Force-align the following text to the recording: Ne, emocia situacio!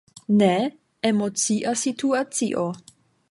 Ne, 0.41 0.53
emocia 1.09 1.75
situacio! 1.83 2.67